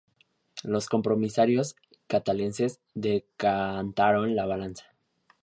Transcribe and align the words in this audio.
Los 0.63 0.89
compromisarios 0.89 1.75
catalanes 2.07 2.79
decantaron 2.95 4.35
la 4.35 4.47
balanza. 4.47 4.85